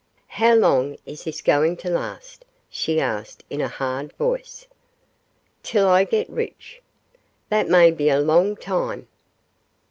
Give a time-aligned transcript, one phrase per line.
[0.25, 4.65] 'How long is this going to last?' she asked, in a hard voice.
[5.61, 6.81] 'Till I get rich!'
[7.49, 9.07] 'That may be a long time?